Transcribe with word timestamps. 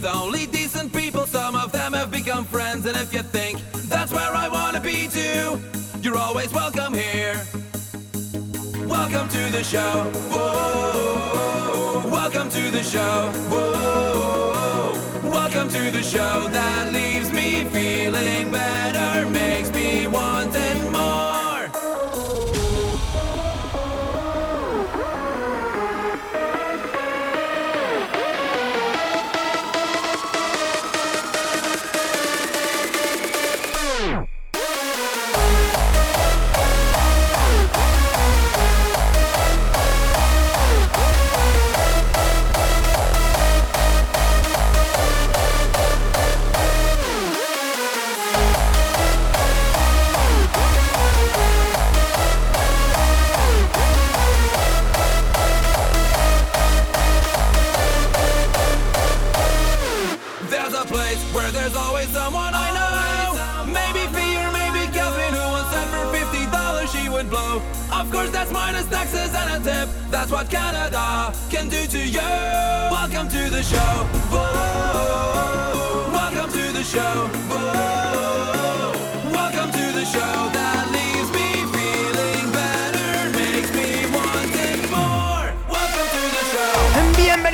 with 0.00 0.14
only 0.14 0.46
decent 0.46 0.92
people. 0.92 1.26
Some 1.26 1.54
of 1.54 1.72
them 1.72 1.92
have 1.92 2.10
become 2.10 2.44
friends, 2.44 2.86
and 2.86 2.96
if 2.96 3.12
you 3.12 3.22
think 3.22 3.60
that's 3.88 4.12
where 4.12 4.32
I 4.34 4.48
wanna 4.48 4.80
be 4.80 5.08
too, 5.08 5.60
you're 6.00 6.16
always 6.16 6.50
welcome 6.52 6.94
here. 6.94 7.36
Welcome 8.86 9.28
to 9.28 9.42
the 9.56 9.62
show. 9.62 10.10
Whoa. 10.32 12.08
Welcome 12.08 12.48
to 12.48 12.70
the 12.70 12.82
show. 12.82 13.30
Whoa. 13.50 14.92
Welcome 15.22 15.68
to 15.68 15.90
the 15.90 16.02
show 16.02 16.48
that 16.48 16.92
leaves 16.92 17.30
me 17.32 17.64
feeling 17.64 18.50
better, 18.50 19.28
makes 19.28 19.59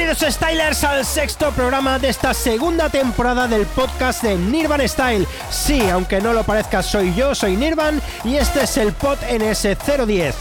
Bienvenidos 0.06 0.34
Stylers 0.36 0.84
al 0.84 1.04
sexto 1.04 1.50
programa 1.50 1.98
de 1.98 2.10
esta 2.10 2.32
segunda 2.32 2.88
temporada 2.88 3.48
del 3.48 3.66
podcast 3.66 4.22
de 4.22 4.36
Nirvan 4.36 4.88
Style. 4.88 5.26
Sí, 5.50 5.80
aunque 5.90 6.20
no 6.20 6.32
lo 6.32 6.44
parezca, 6.44 6.80
soy 6.80 7.12
yo, 7.12 7.34
soy 7.34 7.56
Nirvan 7.56 8.00
y 8.22 8.36
este 8.36 8.62
es 8.62 8.76
el 8.76 8.92
pod 8.92 9.18
NS010. 9.28 10.32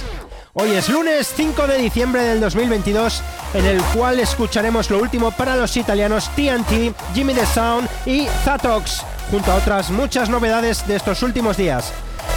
Hoy 0.53 0.69
es 0.69 0.87
lunes 0.87 1.33
5 1.35 1.65
de 1.65 1.79
diciembre 1.79 2.21
del 2.21 2.41
2022, 2.41 3.23
en 3.55 3.65
el 3.65 3.81
cual 3.85 4.19
escucharemos 4.19 4.91
lo 4.91 4.99
último 4.99 5.31
para 5.31 5.55
los 5.55 5.75
italianos 5.77 6.29
TNT, 6.35 6.93
Jimmy 7.15 7.33
the 7.33 7.47
Sound 7.47 7.89
y 8.05 8.27
Zatox, 8.43 9.01
junto 9.31 9.51
a 9.51 9.55
otras 9.55 9.89
muchas 9.89 10.29
novedades 10.29 10.85
de 10.85 10.95
estos 10.95 11.23
últimos 11.23 11.57
días. 11.57 11.91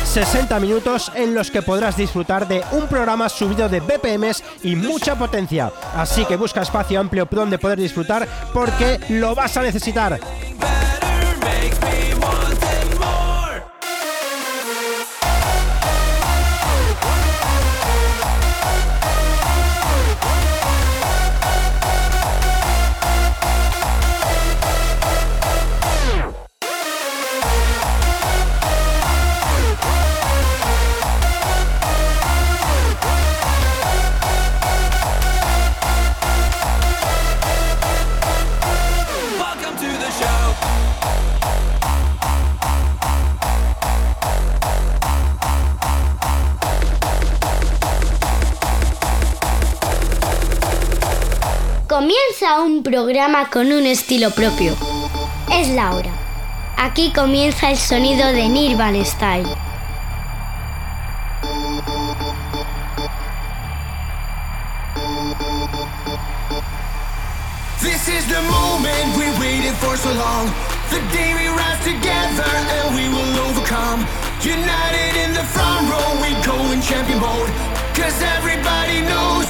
60 0.05 0.59
minutos 0.61 1.13
en 1.15 1.35
los 1.35 1.51
que 1.51 1.63
podrás 1.63 1.97
disfrutar 1.97 2.49
de 2.49 2.63
un 2.73 2.87
programa 2.89 3.29
subido 3.29 3.69
de 3.69 3.81
BPMs 3.81 4.43
y 4.63 4.77
mucha 4.77 5.17
potencia. 5.17 5.73
Así 5.95 6.25
que 6.25 6.37
busca 6.37 6.63
espacio 6.63 7.01
amplio 7.01 7.29
donde 7.31 7.59
poder 7.59 7.79
disfrutar 7.79 8.27
porque 8.53 8.99
lo 9.11 9.35
vas 9.35 9.57
a 9.57 9.63
necesitar. 9.63 10.19
Un 52.57 52.83
programa 52.83 53.51
con 53.51 53.71
un 53.71 53.85
estilo 53.85 54.31
propio. 54.31 54.75
Es 55.53 55.69
la 55.69 55.95
hora. 55.95 56.11
Aquí 56.79 57.13
comienza 57.13 57.71
el 57.71 57.77
sonido 57.77 58.27
de 58.33 58.49
Nirvan 58.49 58.97
Style. 59.05 59.47
This 67.83 68.09
is 68.09 68.27
the 68.27 68.41
moment 68.49 69.17
we 69.19 69.29
waited 69.39 69.75
for 69.75 69.97
so 69.99 70.11
long. 70.15 70.47
The 70.89 71.01
day 71.13 71.35
we 71.35 71.49
rise 71.49 71.85
together 71.85 72.49
and 72.49 72.97
we 72.97 73.09
will 73.11 73.39
overcome. 73.47 74.07
United 74.43 75.17
in 75.23 75.35
the 75.35 75.45
front 75.45 75.87
row, 75.91 76.17
we 76.23 76.33
go 76.47 76.57
in 76.73 76.81
champion 76.81 77.21
mode. 77.21 77.51
Cause 77.95 78.17
everybody 78.23 79.03
knows 79.03 79.48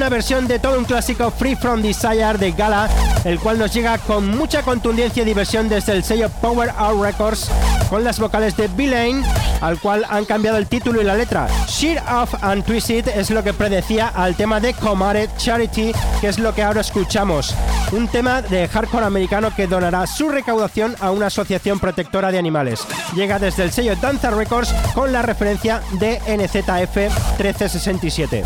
una 0.00 0.08
versión 0.08 0.48
de 0.48 0.58
todo 0.58 0.78
un 0.78 0.86
clásico 0.86 1.30
Free 1.30 1.56
From 1.56 1.82
Desire 1.82 2.38
de 2.38 2.52
Gala, 2.52 2.88
el 3.26 3.38
cual 3.38 3.58
nos 3.58 3.70
llega 3.74 3.98
con 3.98 4.34
mucha 4.34 4.62
contundencia 4.62 5.22
y 5.22 5.26
diversión 5.26 5.68
desde 5.68 5.92
el 5.92 6.02
sello 6.04 6.30
Power 6.40 6.70
Out 6.74 7.02
Records, 7.02 7.50
con 7.90 8.02
las 8.02 8.18
vocales 8.18 8.56
de 8.56 8.68
B-Lane, 8.68 9.22
al 9.60 9.78
cual 9.78 10.06
han 10.08 10.24
cambiado 10.24 10.56
el 10.56 10.68
título 10.68 11.02
y 11.02 11.04
la 11.04 11.16
letra. 11.16 11.48
Sheer 11.68 12.02
Off 12.14 12.32
and 12.40 12.64
Twist 12.64 12.88
It 12.88 13.08
es 13.08 13.28
lo 13.28 13.44
que 13.44 13.52
predecía 13.52 14.08
al 14.08 14.36
tema 14.36 14.58
de 14.58 14.72
Comare 14.72 15.28
Charity, 15.36 15.92
que 16.22 16.28
es 16.28 16.38
lo 16.38 16.54
que 16.54 16.62
ahora 16.62 16.80
escuchamos. 16.80 17.54
Un 17.92 18.08
tema 18.08 18.40
de 18.40 18.68
hardcore 18.68 19.04
americano 19.04 19.54
que 19.54 19.66
donará 19.66 20.06
su 20.06 20.30
recaudación 20.30 20.96
a 21.00 21.10
una 21.10 21.26
asociación 21.26 21.78
protectora 21.78 22.32
de 22.32 22.38
animales. 22.38 22.86
Llega 23.14 23.38
desde 23.38 23.64
el 23.64 23.70
sello 23.70 23.96
Danza 23.96 24.30
Records 24.30 24.72
con 24.94 25.12
la 25.12 25.20
referencia 25.20 25.82
de 25.98 26.20
NZF 26.26 26.96
1367. 27.38 28.44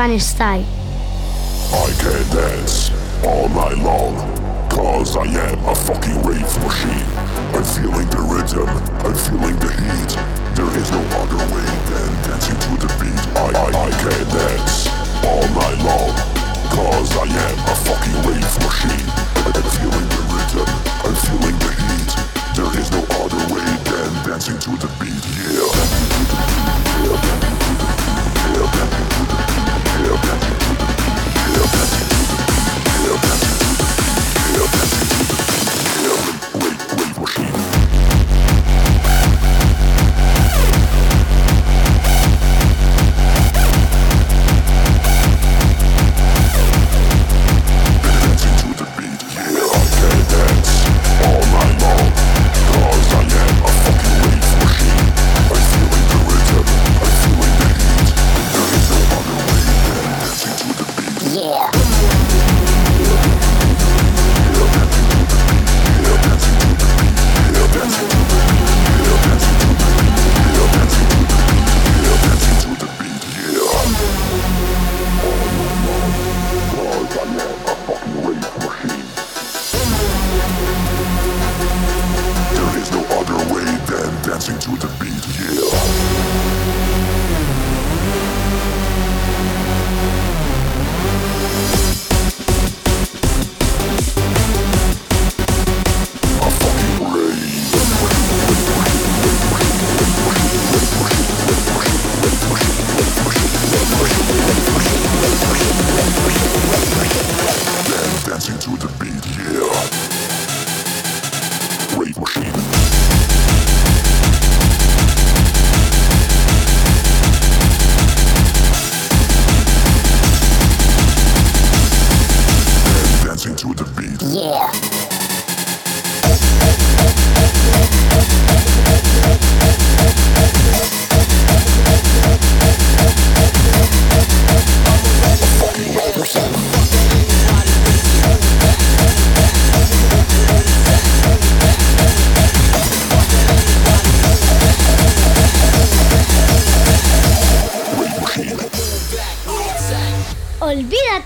Nirvan 0.00 0.18
Style. 0.18 0.64
I 1.76 1.92
can 2.00 2.24
dance 2.32 2.90
all 3.22 3.48
night 3.50 3.76
long, 3.84 4.16
cause 4.70 5.14
I 5.14 5.28
am 5.28 5.58
a 5.68 5.74
fucking 5.74 6.22
rave 6.24 6.52
machine. 6.64 7.04
I'm 7.52 7.64
feeling 7.68 8.08
the 8.08 8.24
rhythm, 8.24 8.68
I'm 9.04 9.12
feeling 9.12 9.56
the 9.60 9.68
heat. 9.68 10.12
There 10.56 10.72
is 10.80 10.90
no 10.90 11.02
other 11.20 11.36
way 11.52 11.68
than 11.92 12.08
dancing 12.24 12.56
to 12.56 12.72
the 12.80 12.88
beat. 12.96 13.20
I, 13.36 13.52
I, 13.52 13.66
I 13.76 13.90
can 14.00 14.24
dance 14.32 14.88
all 15.20 15.44
night 15.52 15.80
long, 15.84 16.16
cause 16.72 17.12
I 17.20 17.28
am 17.28 17.58
a 17.68 17.76
fucking 17.84 18.18
rave 18.24 18.56
machine. 18.64 19.04
I'm 19.52 19.68
feeling 19.76 20.08
the 20.08 20.22
rhythm, 20.32 20.68
I'm 21.04 21.16
feeling 21.28 21.58
the 21.60 21.72
heat. 21.76 22.10
There 22.56 22.72
is 22.80 22.88
no 22.90 23.04
other 23.20 23.42
way 23.52 23.68
than 23.84 24.10
dancing 24.24 24.58
to 24.64 24.70
the 24.80 24.88
beat, 24.96 25.24
yeah. 25.52 25.79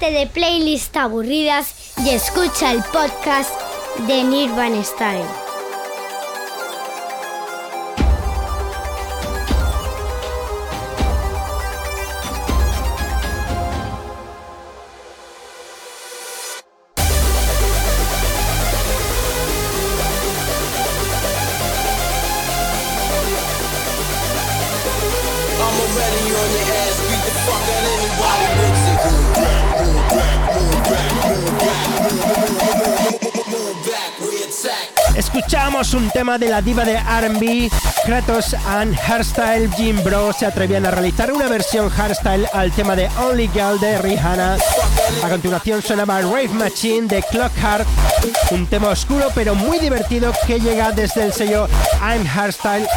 De 0.04 0.26
playlists 0.26 0.94
aburridas 0.98 1.74
y 2.04 2.10
escucha 2.10 2.72
el 2.72 2.82
podcast 2.92 3.50
de 4.06 4.22
Nirvan 4.22 4.84
Style. 4.84 5.43
Un 35.94 36.10
tema 36.10 36.38
de 36.38 36.48
la 36.48 36.60
diva 36.60 36.84
de 36.84 36.98
RB, 36.98 37.70
Kratos 38.04 38.54
and 38.66 38.98
Hairstyle 38.98 39.70
Jim 39.76 40.02
Bro 40.02 40.32
se 40.32 40.44
atrevían 40.44 40.84
a 40.86 40.90
realizar 40.90 41.32
una 41.32 41.46
versión 41.46 41.88
hardstyle 41.88 42.48
al 42.52 42.72
tema 42.72 42.96
de 42.96 43.08
Only 43.16 43.48
Girl 43.48 43.78
de 43.78 43.98
Rihanna. 43.98 44.56
A 45.22 45.28
continuación 45.28 45.82
sonaba 45.82 46.20
Rave 46.20 46.48
Machine 46.48 47.06
de 47.06 47.22
Clockheart, 47.22 47.86
un 48.50 48.66
tema 48.66 48.88
oscuro 48.88 49.28
pero 49.36 49.54
muy 49.54 49.78
divertido 49.78 50.32
que 50.46 50.58
llega 50.58 50.90
desde 50.90 51.22
el 51.22 51.32
sello 51.32 51.68
I'm 52.00 52.26
Hairstyle 52.26 52.88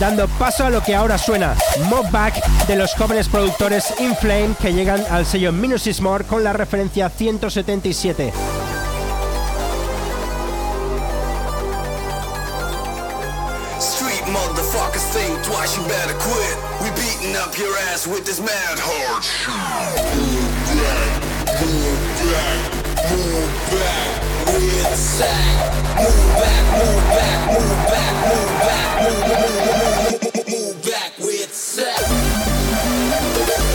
dando 0.00 0.26
paso 0.26 0.66
a 0.66 0.70
lo 0.70 0.82
que 0.82 0.96
ahora 0.96 1.16
suena, 1.16 1.54
Mob 1.88 2.10
Back 2.10 2.44
de 2.66 2.74
los 2.74 2.92
jóvenes 2.94 3.28
productores 3.28 3.94
Inflame 4.00 4.54
que 4.60 4.72
llegan 4.72 5.04
al 5.10 5.26
sello 5.26 5.52
Minus 5.52 5.86
is 5.86 6.00
More 6.00 6.24
con 6.24 6.42
la 6.42 6.52
referencia 6.52 7.08
177. 7.08 8.63
You 15.76 15.82
better 15.88 16.14
quit. 16.14 16.56
We 16.82 16.90
beating 16.94 17.34
up 17.36 17.58
your 17.58 17.76
ass 17.90 18.06
with 18.06 18.24
this 18.24 18.38
mad 18.38 18.78
hard 18.78 19.24
shit. 19.24 19.48
Move 20.14 20.54
back, 20.70 21.22
move 21.60 21.98
back, 22.30 22.70
move 23.10 23.50
back, 23.74 24.22
we 24.54 24.60
attack. 24.86 25.74
Move 25.98 26.30
back, 26.38 26.62
move 26.78 27.04
back, 27.10 27.38
move 27.50 27.80
back, 27.90 28.14
move 28.30 28.54
back, 28.62 28.86
move, 29.02 29.24
move, 29.30 29.58
move, 29.66 30.18
move, 30.22 30.46
move, 30.48 30.76
back, 30.84 31.10
we 31.18 31.42
attack. 31.42 31.98
Move 32.10 32.38
back. 33.48 33.74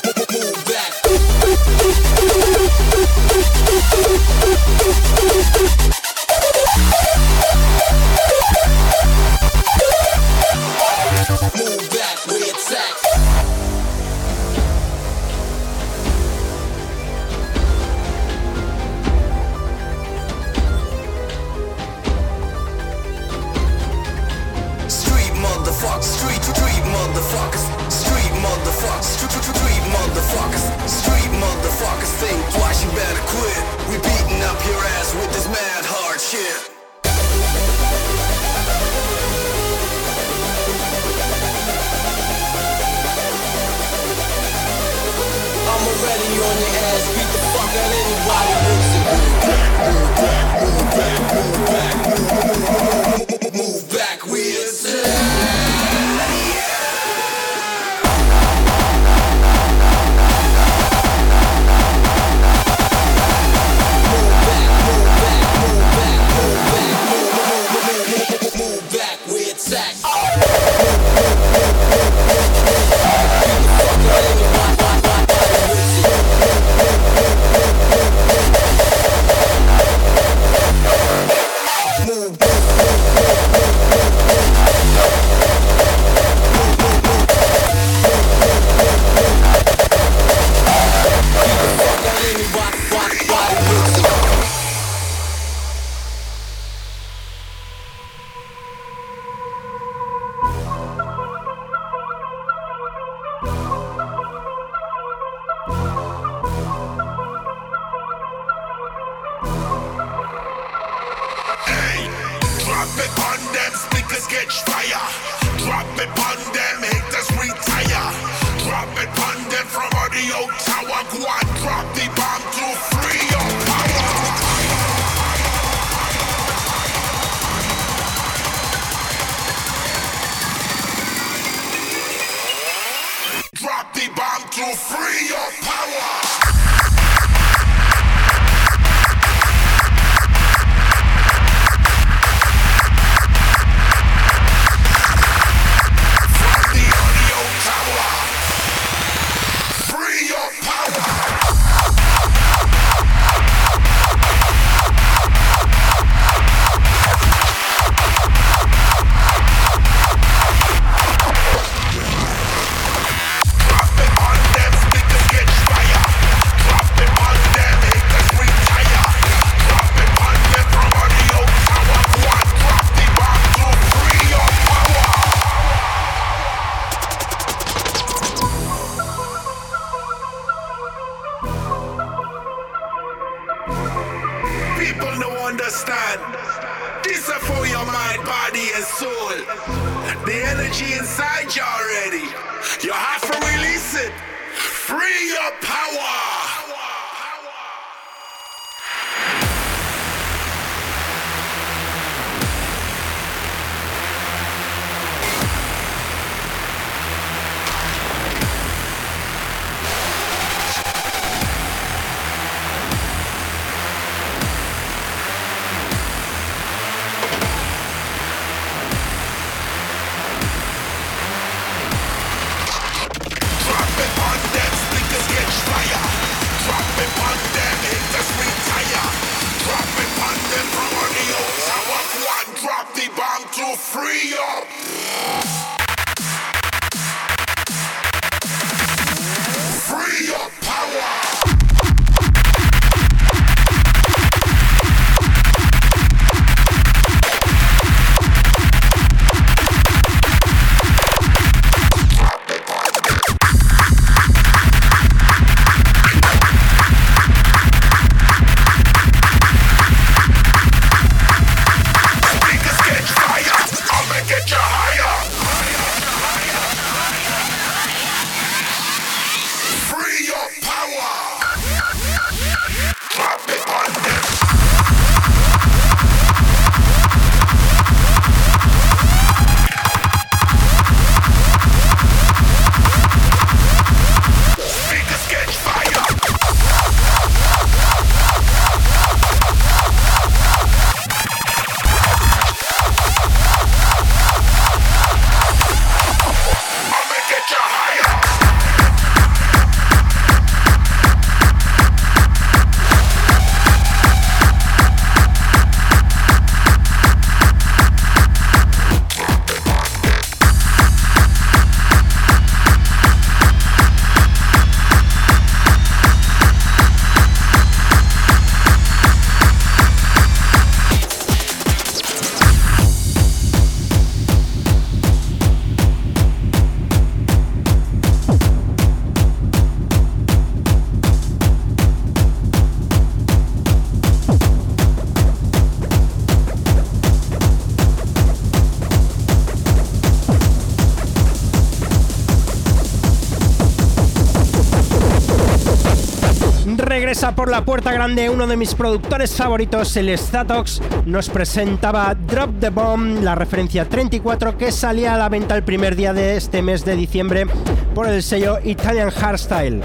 Regresa 347.11 347.35
por 347.35 347.51
la 347.51 347.65
puerta 347.65 347.91
grande 347.91 348.29
uno 348.29 348.47
de 348.47 348.55
mis 348.55 348.73
productores 348.73 349.35
favoritos, 349.35 349.97
el 349.97 350.17
Statox, 350.17 350.81
nos 351.05 351.27
presentaba 351.27 352.15
Drop 352.15 352.61
the 352.61 352.69
Bomb, 352.69 353.21
la 353.21 353.35
referencia 353.35 353.83
34 353.83 354.57
que 354.57 354.71
salía 354.71 355.13
a 355.13 355.17
la 355.17 355.27
venta 355.27 355.57
el 355.57 355.63
primer 355.63 355.97
día 355.97 356.13
de 356.13 356.37
este 356.37 356.61
mes 356.61 356.85
de 356.85 356.95
diciembre 356.95 357.47
por 357.93 358.07
el 358.07 358.23
sello 358.23 358.59
Italian 358.63 359.09
Hardstyle. 359.09 359.81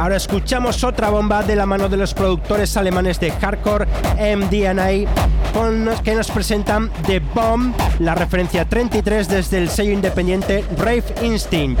Ahora 0.00 0.16
escuchamos 0.16 0.82
otra 0.82 1.10
bomba 1.10 1.44
de 1.44 1.54
la 1.54 1.64
mano 1.64 1.88
de 1.88 1.96
los 1.96 2.12
productores 2.12 2.76
alemanes 2.76 3.20
de 3.20 3.30
hardcore 3.30 3.86
MDNA 4.36 5.08
con 5.52 5.84
los 5.84 6.00
que 6.00 6.16
nos 6.16 6.28
presentan 6.32 6.90
The 7.06 7.20
Bomb, 7.20 7.72
la 8.00 8.16
referencia 8.16 8.64
33 8.64 9.28
desde 9.28 9.58
el 9.58 9.68
sello 9.70 9.92
independiente 9.92 10.64
Brave 10.76 11.04
Instinct. 11.22 11.78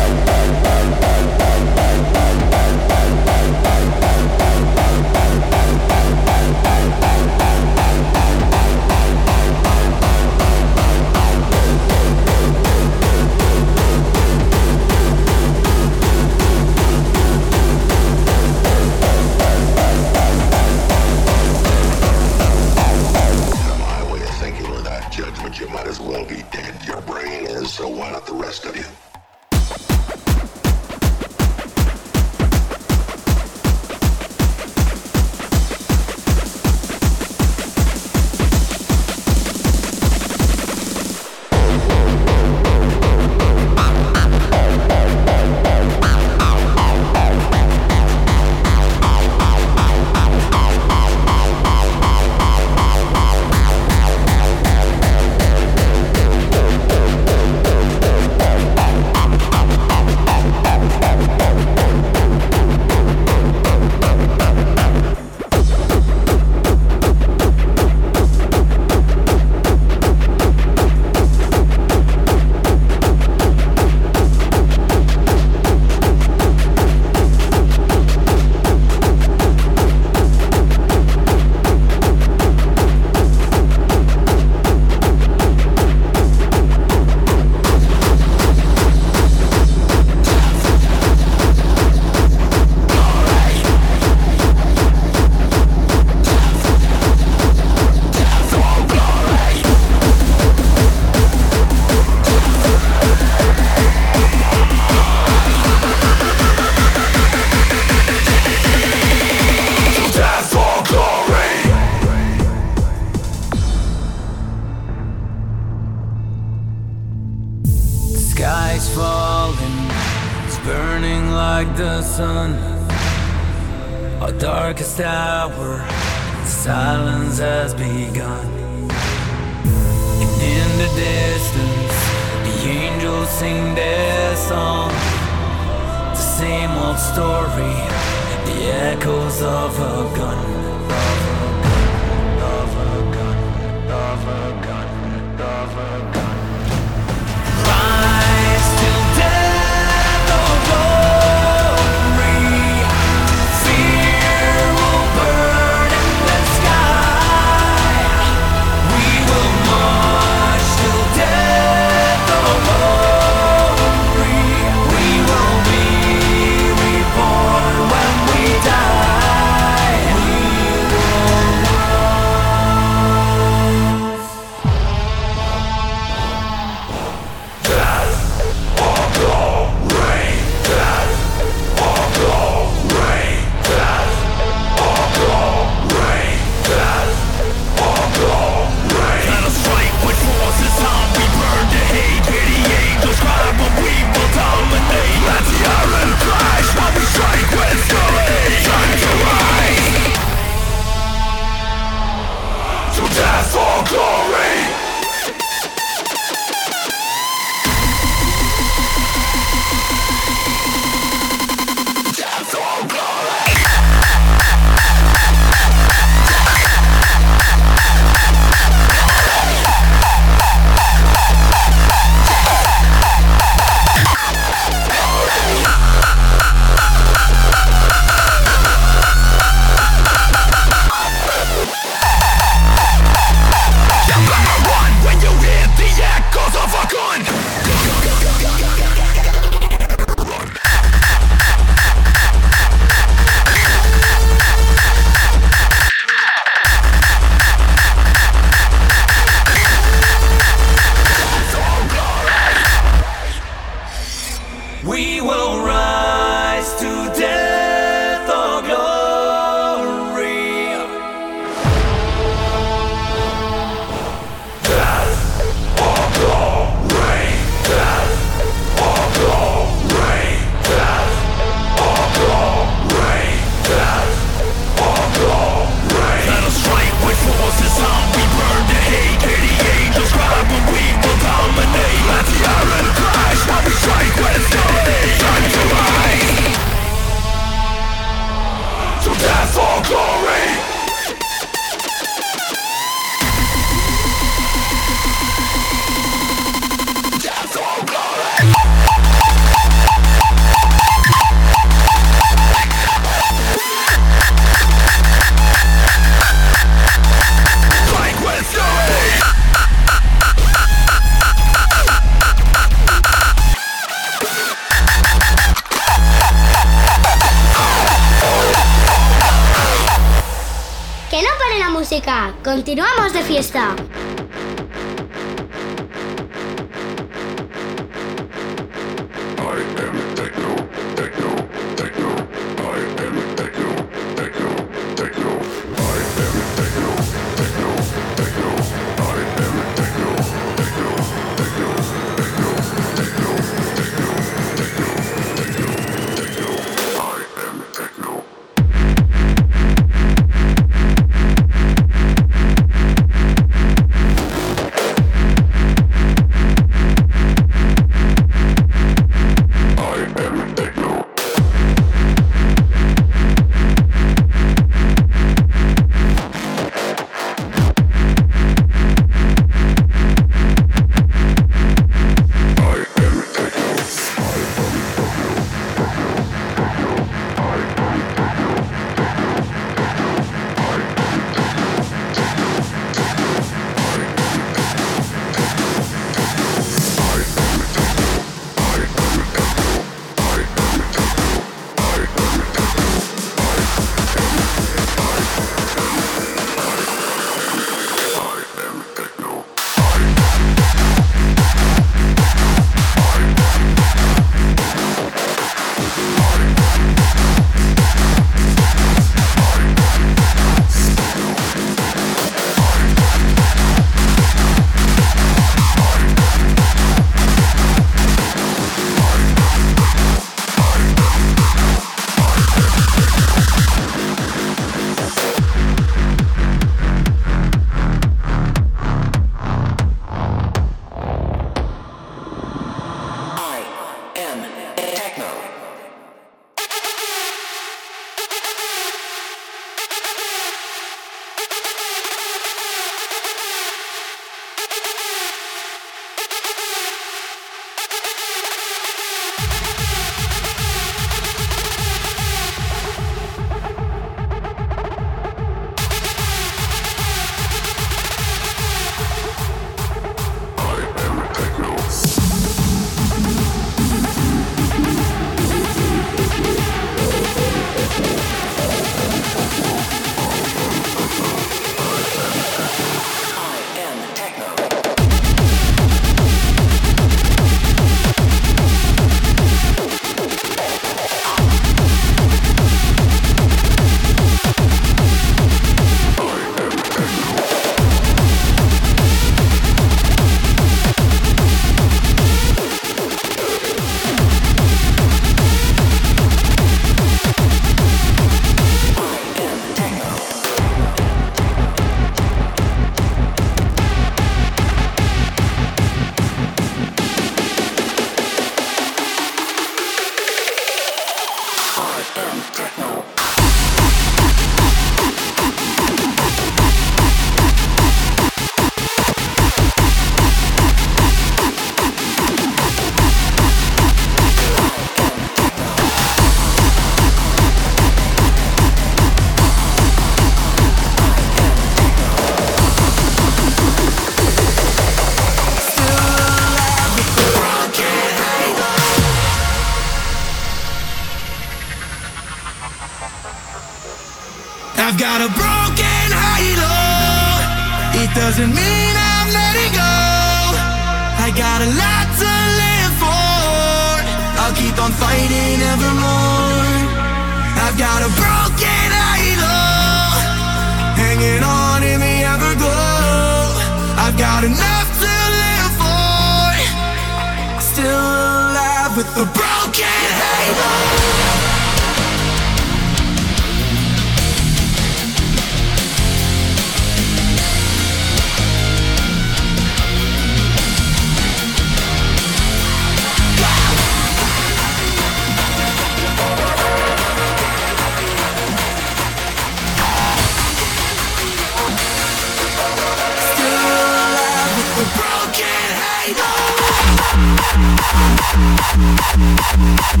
When 599.92 600.00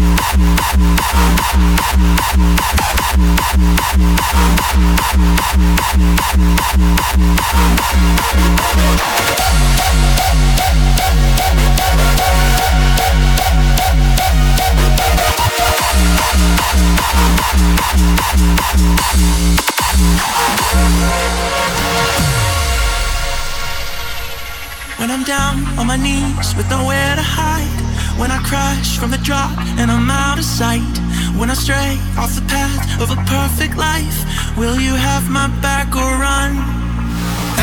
I'm 25.10 25.24
down 25.24 25.66
on 25.78 25.86
my 25.86 25.96
knees 25.96 26.54
with 26.56 26.70
nowhere 26.70 27.16
to 27.16 27.22
hide 27.22 27.91
when 28.20 28.30
I 28.30 28.38
crash 28.42 28.98
from 28.98 29.10
the 29.10 29.18
drop 29.18 29.56
and 29.80 29.90
I'm 29.90 30.10
out 30.10 30.38
of 30.38 30.44
sight. 30.44 30.94
When 31.38 31.50
I 31.50 31.54
stray 31.54 31.98
off 32.16 32.34
the 32.34 32.46
path 32.46 33.00
of 33.00 33.10
a 33.10 33.18
perfect 33.24 33.76
life. 33.76 34.18
Will 34.56 34.78
you 34.80 34.94
have 34.94 35.28
my 35.30 35.48
back 35.60 35.88
or 35.96 36.10
run? 36.20 36.52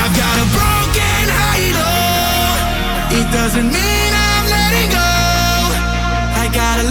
I've 0.02 0.16
got 0.24 0.36
a 0.44 0.48
broken 0.58 1.24
halo. 1.42 1.92
It 3.20 3.28
doesn't 3.32 3.70
mean 3.78 4.12
I'm 4.30 4.46
letting 4.56 4.90
go. 4.90 5.10
I 6.42 6.46
got 6.54 6.76
a 6.84 6.88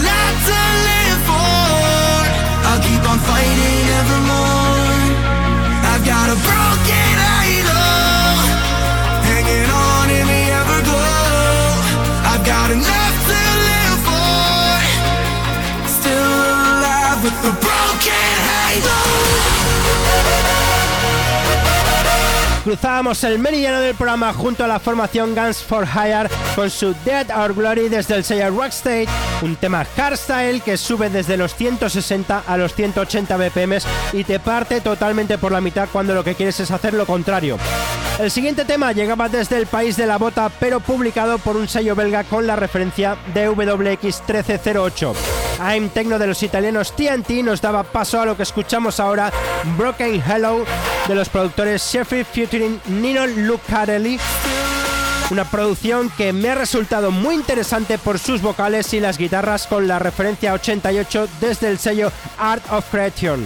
Cruzábamos 22.63 23.23
el 23.23 23.39
meridiano 23.39 23.79
del 23.79 23.95
programa 23.95 24.31
junto 24.33 24.63
a 24.63 24.67
la 24.67 24.79
formación 24.79 25.33
Guns 25.33 25.57
for 25.63 25.87
Hire 25.87 26.29
con 26.55 26.69
su 26.69 26.93
Dead 27.03 27.25
or 27.35 27.53
Glory 27.53 27.89
desde 27.89 28.15
el 28.15 28.23
sello 28.23 28.49
Rockstate, 28.51 29.07
un 29.41 29.55
tema 29.55 29.85
hardstyle 29.95 30.61
que 30.61 30.77
sube 30.77 31.09
desde 31.09 31.37
los 31.37 31.55
160 31.55 32.43
a 32.45 32.57
los 32.57 32.73
180 32.73 33.37
BPM 33.37 33.77
y 34.13 34.23
te 34.23 34.39
parte 34.39 34.81
totalmente 34.81 35.37
por 35.37 35.51
la 35.51 35.61
mitad 35.61 35.87
cuando 35.91 36.13
lo 36.13 36.23
que 36.23 36.35
quieres 36.35 36.59
es 36.59 36.71
hacer 36.71 36.93
lo 36.93 37.05
contrario. 37.05 37.57
El 38.19 38.31
siguiente 38.31 38.65
tema 38.65 38.91
llegaba 38.91 39.29
desde 39.29 39.57
el 39.57 39.67
país 39.67 39.95
de 39.95 40.05
la 40.05 40.17
bota, 40.17 40.49
pero 40.59 40.81
publicado 40.81 41.37
por 41.37 41.55
un 41.55 41.67
sello 41.67 41.95
belga 41.95 42.25
con 42.25 42.45
la 42.45 42.55
referencia 42.55 43.17
DWX 43.33 44.23
1308. 44.27 45.13
I'm 45.61 45.89
Techno 45.89 46.19
de 46.19 46.27
los 46.27 46.43
italianos 46.43 46.95
TNT 46.95 47.43
nos 47.43 47.61
daba 47.61 47.83
paso 47.83 48.21
a 48.21 48.25
lo 48.25 48.35
que 48.35 48.43
escuchamos 48.43 48.99
ahora, 48.99 49.31
Broken 49.77 50.21
Hello 50.21 50.65
de 51.07 51.15
los 51.15 51.29
productores 51.29 51.81
Sheffield 51.81 52.25
featuring 52.25 52.81
Nino 52.87 53.25
Lucarelli. 53.25 54.19
Una 55.31 55.45
producción 55.45 56.09
que 56.17 56.33
me 56.33 56.49
ha 56.49 56.55
resultado 56.55 57.11
muy 57.11 57.35
interesante 57.35 57.99
por 57.99 58.17
sus 58.17 58.41
vocales 58.41 58.93
y 58.93 58.99
las 58.99 59.17
guitarras 59.17 59.67
con 59.67 59.87
la 59.87 59.99
referencia 59.99 60.53
88 60.53 61.27
desde 61.39 61.69
el 61.69 61.77
sello 61.77 62.11
Art 62.37 62.63
of 62.71 62.85
Creation. 62.89 63.45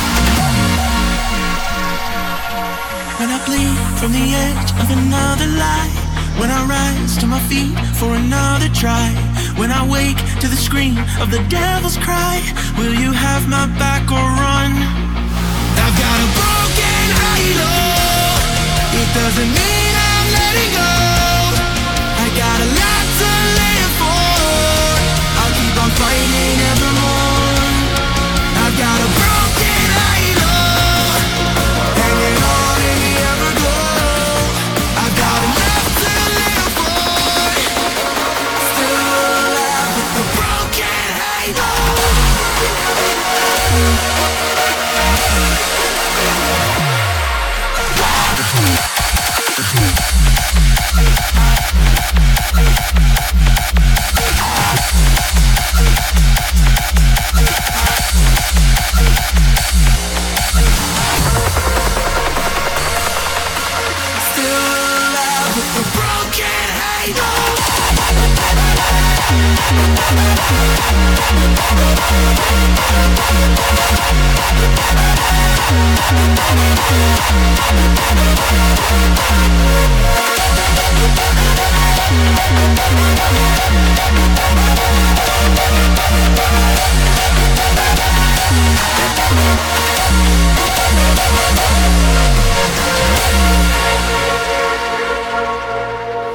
When 3.19 3.29
I 3.29 3.39
bleed 3.45 3.77
from 3.99 4.11
the 4.11 4.27
edge 4.45 4.71
of 4.81 4.87
another 4.91 5.47
lie. 5.47 5.91
When 6.39 6.49
I 6.49 6.61
rise 6.65 7.17
to 7.17 7.27
my 7.27 7.39
feet 7.49 7.75
for 7.99 8.15
another 8.15 8.69
try. 8.69 9.09
When 9.59 9.71
I 9.71 9.83
wake 9.87 10.17
to 10.41 10.47
the 10.47 10.55
scream 10.55 10.97
of 11.19 11.29
the 11.29 11.43
devil's 11.49 11.97
cry. 11.97 12.41
Will 12.77 12.93
you 12.93 13.11
have 13.11 13.47
my 13.47 13.67
back 13.77 14.09
or 14.11 14.25
run? 14.43 14.71
I've 15.83 15.97
got 16.03 16.17
a 16.25 16.29
broken 16.39 17.05
halo. 17.21 17.73
It 19.01 19.09
doesn't 19.19 19.51
mean 19.59 19.93
I'm 20.09 20.27
letting 20.33 20.71
go. 20.73 21.10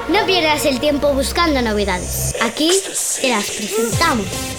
No 0.08 0.24
pierdas 0.24 0.64
el 0.64 0.80
tiempo 0.80 1.12
buscando 1.12 1.60
novedades. 1.62 2.34
Aquí 2.40 2.70
te 3.20 3.28
las 3.28 3.50
presentamos. 3.50 4.55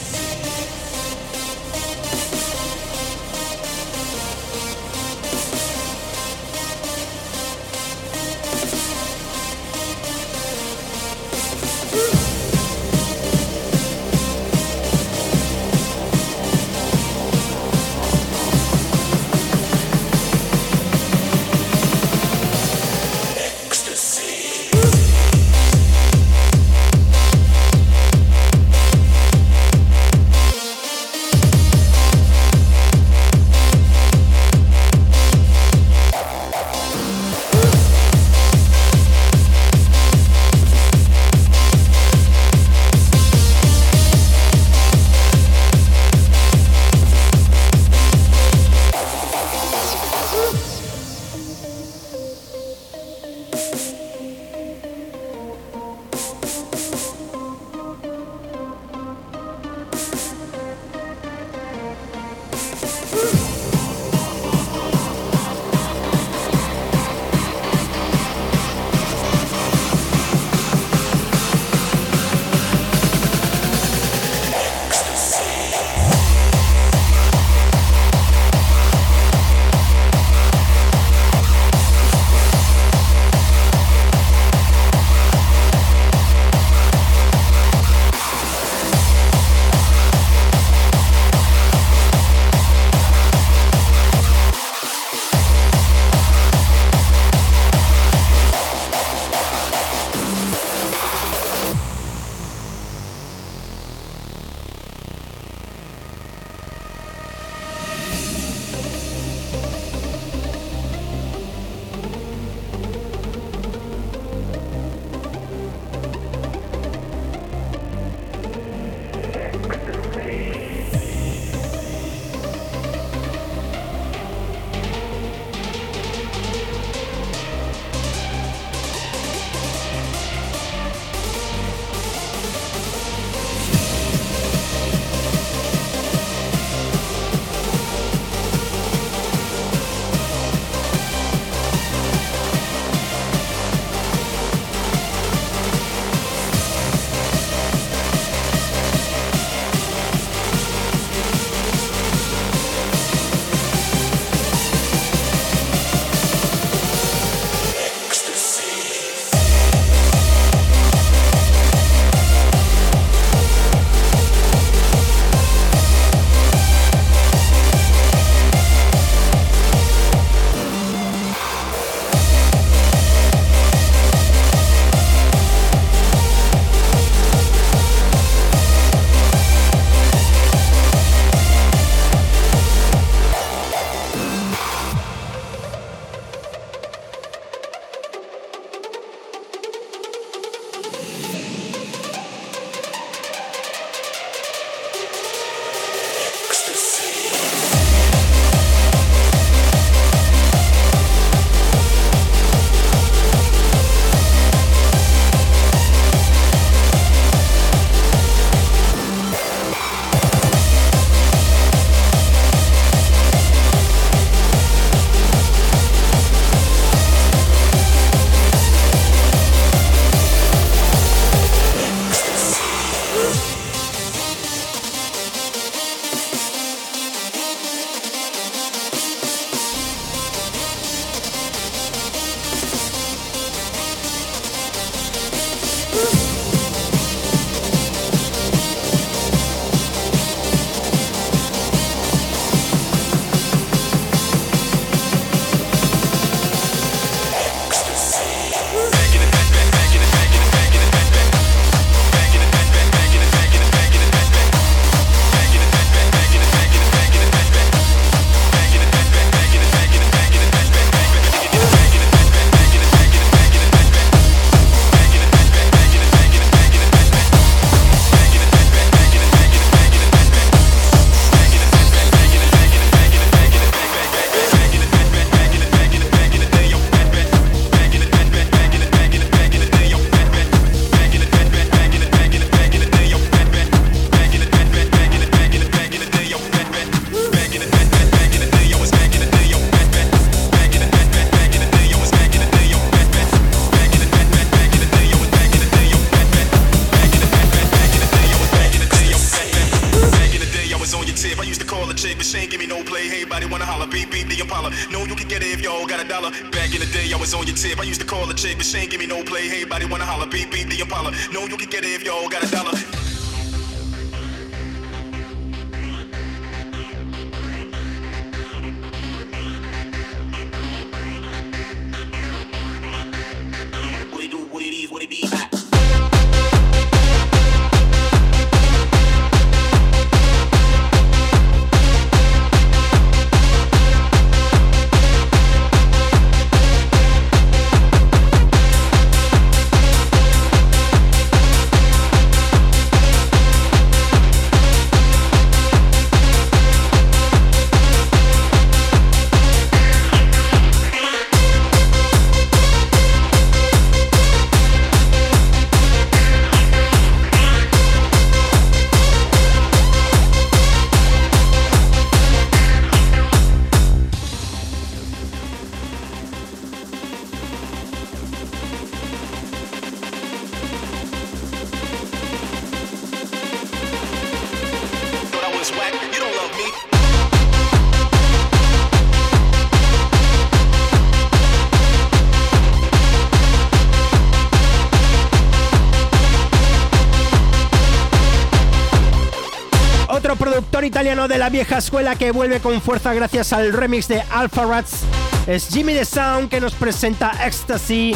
la 391.48 391.52
vieja 391.52 391.78
escuela 391.78 392.18
que 392.18 392.32
vuelve 392.32 392.60
con 392.60 392.82
fuerza 392.82 393.14
gracias 393.14 393.54
al 393.54 393.72
remix 393.72 394.10
de 394.10 394.22
Alpha 394.32 394.66
Rats 394.66 395.04
es 395.48 395.70
Jimmy 395.70 395.94
The 395.94 396.04
Sound 396.04 396.50
que 396.50 396.60
nos 396.60 396.74
presenta 396.74 397.32
Ecstasy 397.42 398.14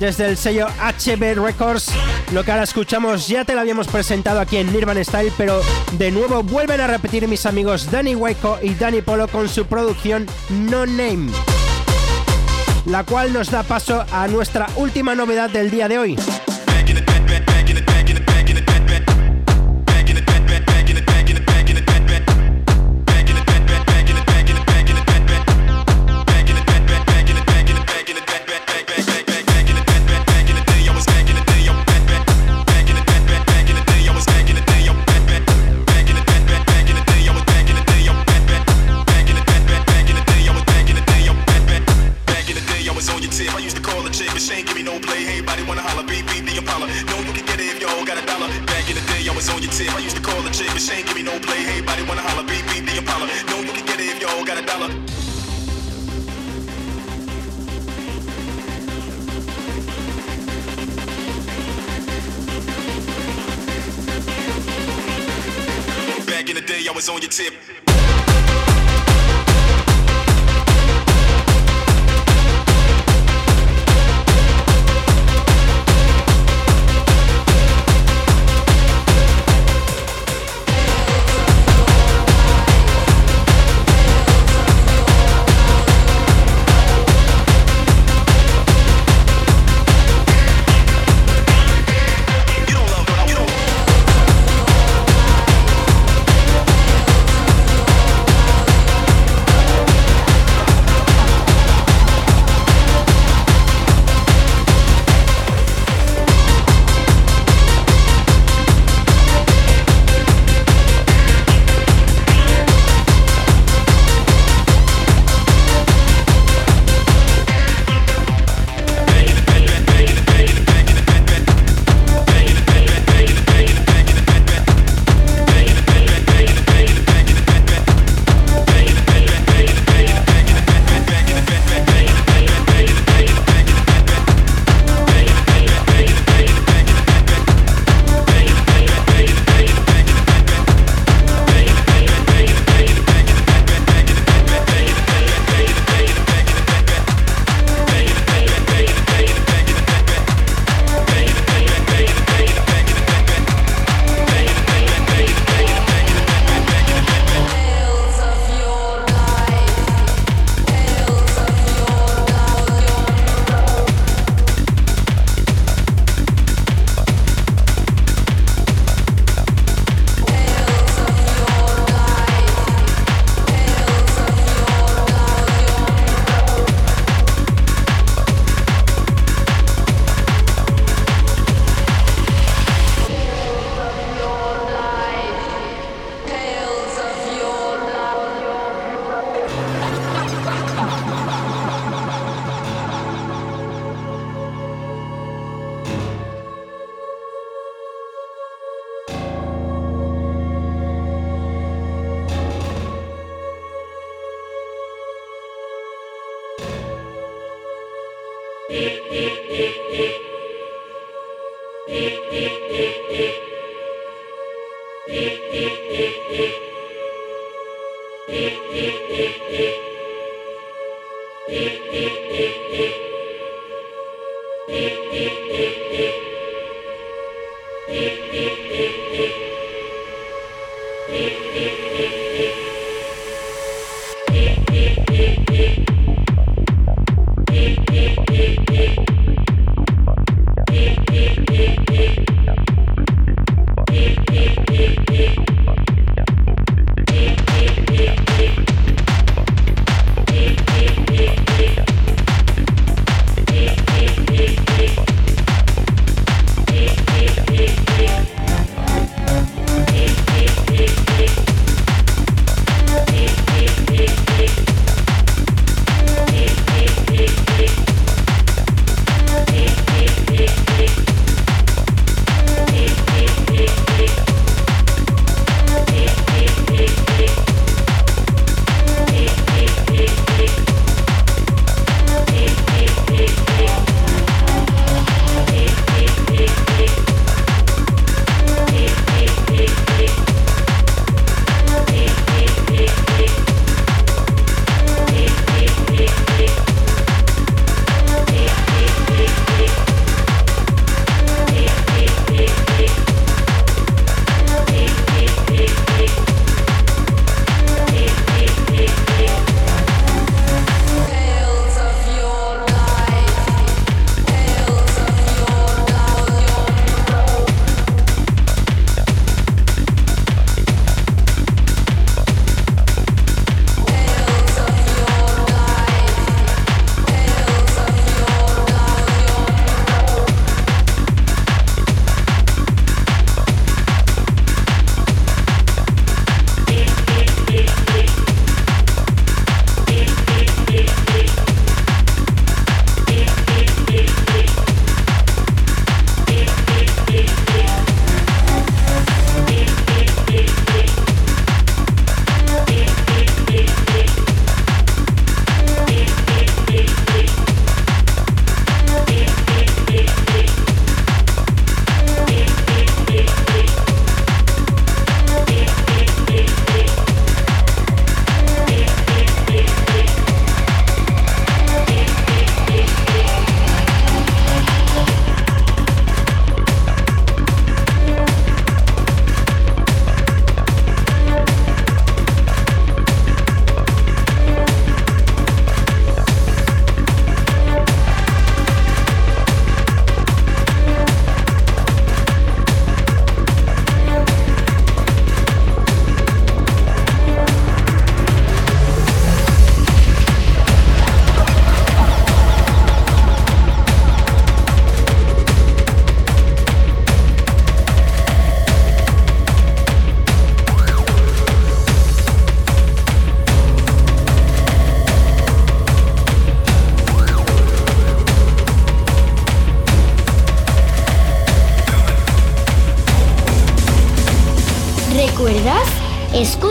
desde 0.00 0.26
el 0.26 0.36
sello 0.36 0.66
HB 0.66 1.44
Records. 1.44 1.92
Lo 2.32 2.42
que 2.42 2.50
ahora 2.50 2.64
escuchamos 2.64 3.28
ya 3.28 3.44
te 3.44 3.54
lo 3.54 3.60
habíamos 3.60 3.86
presentado 3.86 4.40
aquí 4.40 4.56
en 4.56 4.72
Nirvan 4.72 5.04
Style, 5.04 5.32
pero 5.38 5.60
de 5.92 6.10
nuevo 6.10 6.42
vuelven 6.42 6.80
a 6.80 6.88
repetir 6.88 7.28
mis 7.28 7.46
amigos 7.46 7.88
Danny 7.88 8.16
Waco 8.16 8.58
y 8.60 8.74
Danny 8.74 9.00
Polo 9.00 9.28
con 9.28 9.48
su 9.48 9.64
producción 9.64 10.26
No 10.50 10.84
Name, 10.84 11.30
la 12.86 13.04
cual 13.04 13.32
nos 13.32 13.48
da 13.48 13.62
paso 13.62 14.04
a 14.10 14.26
nuestra 14.26 14.66
última 14.74 15.14
novedad 15.14 15.50
del 15.50 15.70
día 15.70 15.86
de 15.86 15.98
hoy. 16.00 16.16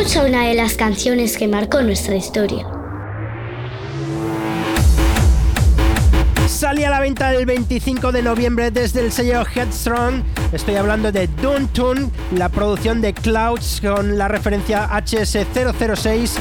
Escucha 0.01 0.25
una 0.25 0.47
de 0.47 0.55
las 0.55 0.73
canciones 0.73 1.37
que 1.37 1.47
marcó 1.47 1.83
nuestra 1.83 2.15
historia. 2.15 2.65
Salía 6.47 6.87
a 6.87 6.89
la 6.89 6.99
venta 6.99 7.31
el 7.31 7.45
25 7.45 8.11
de 8.11 8.23
noviembre 8.23 8.71
desde 8.71 9.01
el 9.01 9.11
sello 9.11 9.43
Headstrong. 9.45 10.23
Estoy 10.53 10.73
hablando 10.77 11.11
de 11.11 11.27
Dune 11.27 11.67
Tune, 11.71 12.09
la 12.35 12.49
producción 12.49 12.99
de 12.99 13.13
Clouds 13.13 13.79
con 13.79 14.17
la 14.17 14.27
referencia 14.27 14.89
HS006. 14.89 16.31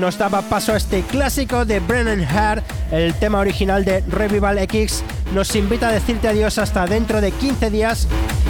Nos 0.00 0.18
daba 0.18 0.42
paso 0.42 0.72
a 0.72 0.76
este 0.76 1.02
clásico 1.02 1.64
de 1.64 1.78
Brennan 1.78 2.24
Hart, 2.24 2.64
el 2.90 3.14
tema 3.14 3.38
original 3.38 3.84
de 3.84 4.00
Revival 4.08 4.58
X. 4.58 5.04
Nos 5.32 5.54
invita 5.54 5.86
a 5.86 5.92
decirte 5.92 6.26
adiós 6.26 6.58
hasta 6.58 6.84
dentro 6.86 7.20
de 7.20 7.30
15 7.30 7.70
días, 7.70 8.08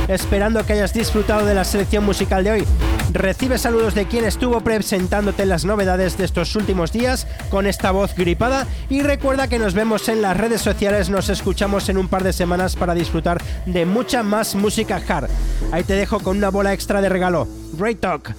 esperando 0.08 0.64
que 0.64 0.74
hayas 0.74 0.92
disfrutado 0.92 1.46
de 1.46 1.54
la 1.54 1.64
selección 1.64 2.04
musical 2.04 2.44
de 2.44 2.50
hoy. 2.52 2.64
Recibe 3.12 3.58
saludos 3.58 3.94
de 3.94 4.06
quien 4.06 4.24
estuvo 4.24 4.60
presentándote 4.60 5.46
las 5.46 5.64
novedades 5.64 6.16
de 6.16 6.24
estos 6.24 6.56
últimos 6.56 6.92
días 6.92 7.26
con 7.50 7.66
esta 7.66 7.90
voz 7.90 8.14
gripada 8.14 8.66
y 8.88 9.02
recuerda 9.02 9.48
que 9.48 9.58
nos 9.58 9.74
vemos 9.74 10.08
en 10.08 10.22
las 10.22 10.36
redes 10.36 10.60
sociales, 10.60 11.10
nos 11.10 11.28
escuchamos 11.28 11.88
en 11.88 11.98
un 11.98 12.08
par 12.08 12.24
de 12.24 12.32
semanas 12.32 12.76
para 12.76 12.94
disfrutar 12.94 13.42
de 13.66 13.86
mucha 13.86 14.22
más 14.22 14.54
música 14.54 15.00
hard. 15.06 15.30
Ahí 15.72 15.84
te 15.84 15.94
dejo 15.94 16.20
con 16.20 16.36
una 16.38 16.50
bola 16.50 16.72
extra 16.72 17.00
de 17.00 17.08
regalo. 17.08 17.46
Great 17.74 18.00
Talk. 18.00 18.34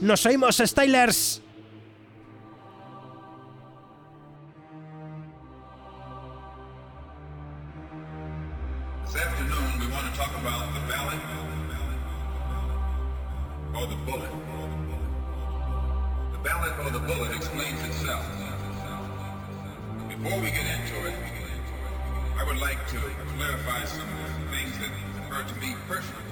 Nos 0.00 0.24
oímos, 0.26 0.62
Stylers. 0.64 1.42
Or 16.84 16.90
the 16.90 17.00
bullet 17.00 17.34
explains 17.34 17.82
itself. 17.82 18.24
Before 20.08 20.40
we 20.40 20.50
get 20.50 20.64
into 20.64 21.08
it, 21.08 21.14
I 22.38 22.44
would 22.44 22.58
like 22.58 22.86
to 22.88 22.98
clarify 23.36 23.84
some 23.84 24.06
things 24.50 24.78
that 24.78 24.90
occur 25.26 25.42
to 25.42 25.60
me 25.60 25.74
personally. 25.88 26.22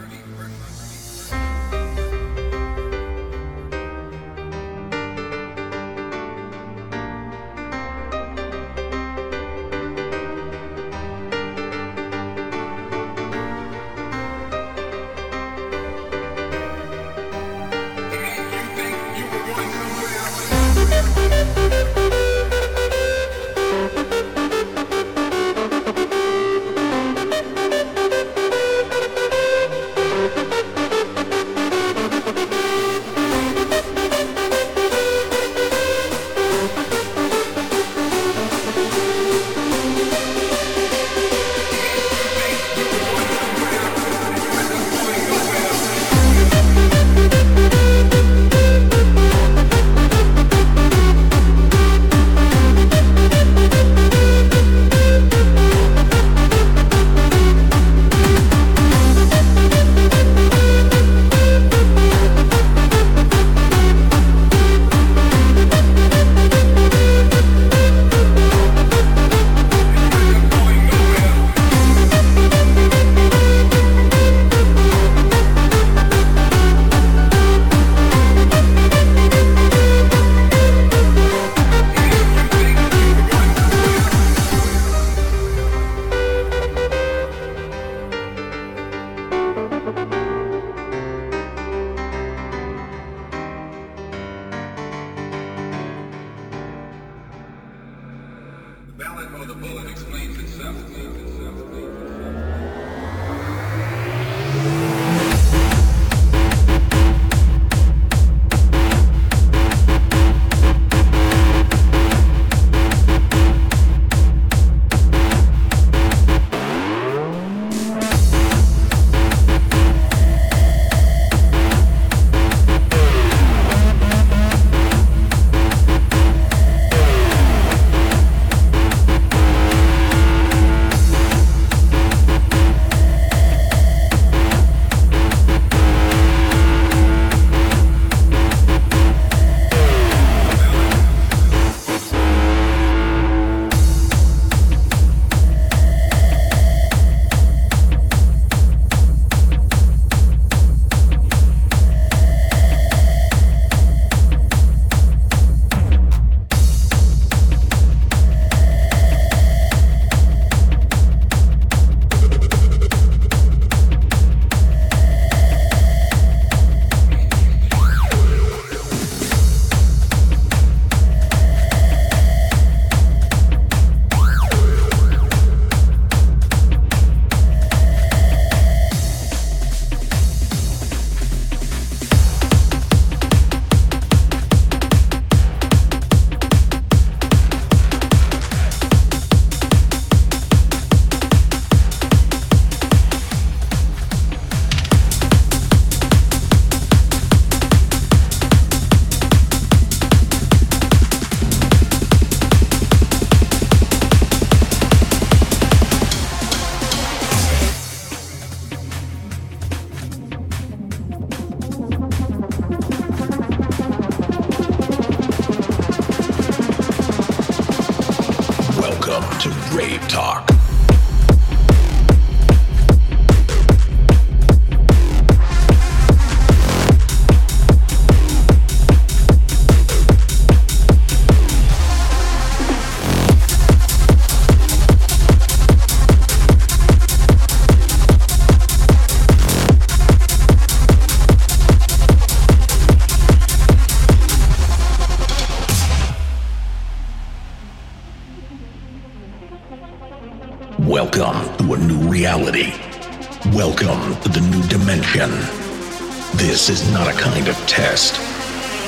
This 256.67 256.83
is 256.83 256.91
not 256.91 257.07
a 257.07 257.13
kind 257.13 257.47
of 257.47 257.55
test. 257.69 258.17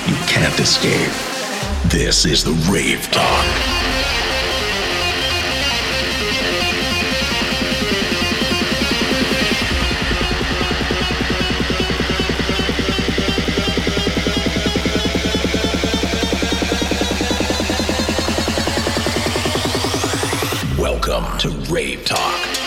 You 0.08 0.16
can't 0.26 0.58
escape. 0.58 1.12
This 1.88 2.24
is 2.24 2.42
the 2.42 2.50
Rave 2.68 3.08
Talk. 3.12 3.46
Welcome 20.76 21.38
to 21.38 21.50
Rave 21.72 22.04
Talk. 22.04 22.57